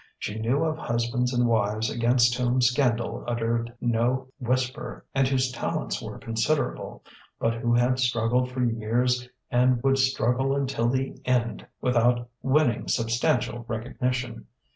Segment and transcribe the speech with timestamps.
[0.17, 6.01] She knew of husbands and wives against whom scandal uttered no whisper and whose talents
[6.01, 7.03] were considerable,
[7.39, 13.63] but who had struggled for years and would struggle until the end without winning substantial
[13.67, 14.47] recognition.